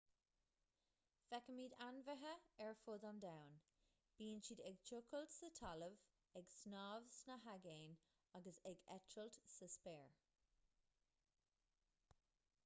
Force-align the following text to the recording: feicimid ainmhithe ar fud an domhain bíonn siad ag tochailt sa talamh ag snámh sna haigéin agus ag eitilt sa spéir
feicimid 1.31 1.73
ainmhithe 1.87 2.31
ar 2.67 2.73
fud 2.85 3.05
an 3.09 3.19
domhain 3.25 3.59
bíonn 4.21 4.41
siad 4.47 4.63
ag 4.71 4.79
tochailt 4.91 5.35
sa 5.37 5.51
talamh 5.61 6.01
ag 6.43 6.49
snámh 6.55 7.13
sna 7.19 7.37
haigéin 7.47 7.95
agus 8.41 8.59
ag 8.73 8.83
eitilt 8.99 9.39
sa 9.59 9.69
spéir 9.79 10.17